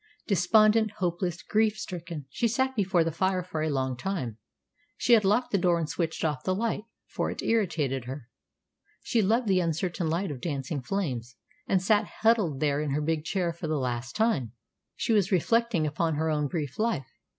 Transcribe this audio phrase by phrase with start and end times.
[0.25, 4.39] Despondent, hopeless, grief stricken, she sat before the fire for a long time.
[4.97, 8.27] She had locked the door and switched off the light, for it irritated her.
[9.03, 11.35] She loved the uncertain light of dancing flames,
[11.67, 14.53] and sat huddled there in her big chair for the last time.
[14.95, 17.05] She was reflecting upon her own brief life.